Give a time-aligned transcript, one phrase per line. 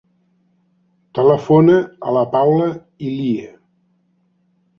[1.19, 1.75] Telefona
[2.07, 2.71] a la Paula
[3.11, 3.53] Ilie.